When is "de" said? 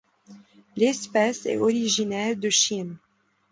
2.35-2.49